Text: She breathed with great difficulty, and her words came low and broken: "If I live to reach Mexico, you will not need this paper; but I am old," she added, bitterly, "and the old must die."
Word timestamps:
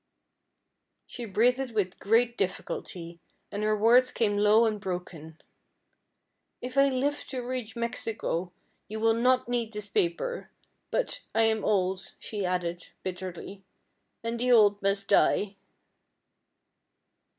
She 1.05 1.25
breathed 1.25 1.73
with 1.75 1.99
great 1.99 2.35
difficulty, 2.35 3.19
and 3.51 3.61
her 3.61 3.77
words 3.77 4.09
came 4.09 4.35
low 4.35 4.65
and 4.65 4.81
broken: 4.81 5.37
"If 6.59 6.75
I 6.75 6.89
live 6.89 7.23
to 7.25 7.43
reach 7.43 7.75
Mexico, 7.75 8.51
you 8.87 8.99
will 8.99 9.13
not 9.13 9.47
need 9.47 9.73
this 9.73 9.89
paper; 9.89 10.49
but 10.89 11.21
I 11.35 11.43
am 11.43 11.63
old," 11.63 12.15
she 12.17 12.43
added, 12.43 12.87
bitterly, 13.03 13.61
"and 14.23 14.39
the 14.39 14.51
old 14.51 14.81
must 14.81 15.07
die." 15.07 15.57